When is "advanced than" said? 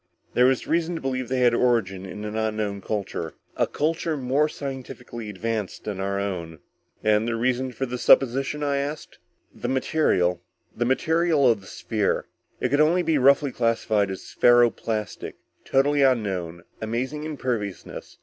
5.29-5.99